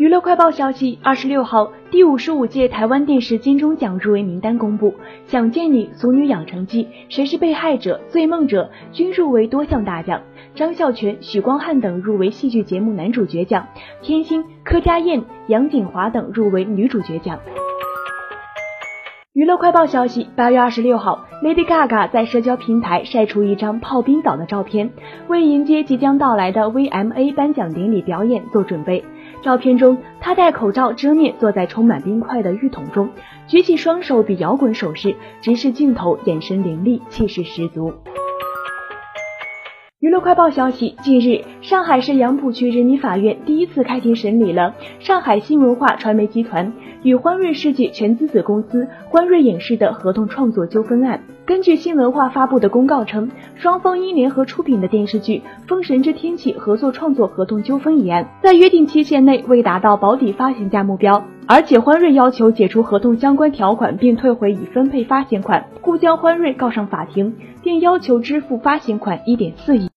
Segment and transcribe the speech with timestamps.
[0.00, 4.92] 娱乐快报消息，二十六号，第五十五届台湾电视金钟奖入围名单公布，
[5.26, 10.22] 《想见你》《俗女养成记》《谁是被害者》《醉梦者》均入围多项大奖，
[10.54, 13.66] 张孝全、许光汉等入围戏剧节目男主角奖，
[14.00, 17.38] 天心、柯佳燕、杨谨华等入围女主角奖。
[19.34, 24.90] 娱乐快报消息，八月二十六号，Lady Gaga 在社交平台晒出一张泡冰岛的照片，
[25.28, 29.04] 为迎接即将到来的 VMA 颁奖典礼表演做准备。
[29.42, 33.08] 照片中，他戴口罩遮面，坐在充满冰块的浴桶中，
[33.46, 37.92] 举起双手比摇滚手势，直视镜头，眼神凌厉，气势十足。
[40.00, 51.20] 娱乐快报消息，近日，上海市杨浦区人民法院第一次开庭审理了上海新文化传媒集团与欢瑞世纪全资子公司欢瑞影视的合同创作纠纷案。
[51.44, 69.90] 根据新文化发布的公告称，双方因联合出品的电视剧《封神之天启》合作创作合同纠纷一案，在约定期限内未达到保底发行价目标，而且欢瑞要求解除合同相关条款并退回已分配发行款，故将欢瑞告上法庭，并要求支付发行款一点四亿。